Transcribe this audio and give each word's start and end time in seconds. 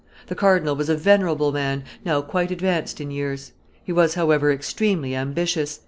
The 0.29 0.33
cardinal 0.33 0.75
was 0.75 0.89
a 0.89 0.95
venerable 0.97 1.51
man, 1.51 1.83
now 2.03 2.21
quite 2.23 2.49
advanced 2.49 2.99
in 2.99 3.11
years. 3.11 3.51
He 3.83 3.91
was, 3.91 4.15
however, 4.15 4.51
extremely 4.51 5.15
ambitious. 5.15 5.79